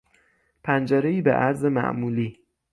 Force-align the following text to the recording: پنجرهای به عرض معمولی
پنجرهای 0.63 1.21
به 1.21 1.31
عرض 1.33 1.65
معمولی 1.65 2.39